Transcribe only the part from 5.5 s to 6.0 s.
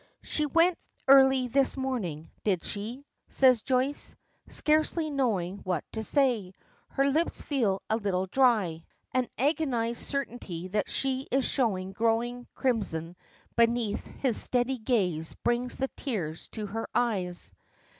what